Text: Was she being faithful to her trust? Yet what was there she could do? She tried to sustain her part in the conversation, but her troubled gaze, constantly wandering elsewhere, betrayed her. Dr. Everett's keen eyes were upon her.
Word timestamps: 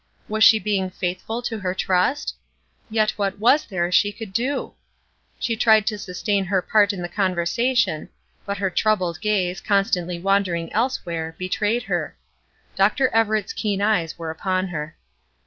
Was 0.27 0.43
she 0.43 0.57
being 0.57 0.89
faithful 0.89 1.43
to 1.43 1.59
her 1.59 1.75
trust? 1.75 2.33
Yet 2.89 3.11
what 3.19 3.37
was 3.37 3.65
there 3.65 3.91
she 3.91 4.11
could 4.11 4.33
do? 4.33 4.73
She 5.37 5.55
tried 5.55 5.85
to 5.85 5.99
sustain 5.99 6.45
her 6.45 6.59
part 6.59 6.91
in 6.91 7.03
the 7.03 7.07
conversation, 7.07 8.09
but 8.43 8.57
her 8.57 8.71
troubled 8.71 9.21
gaze, 9.21 9.61
constantly 9.61 10.17
wandering 10.17 10.73
elsewhere, 10.73 11.35
betrayed 11.37 11.83
her. 11.83 12.17
Dr. 12.75 13.09
Everett's 13.09 13.53
keen 13.53 13.79
eyes 13.79 14.17
were 14.17 14.31
upon 14.31 14.69
her. 14.69 14.97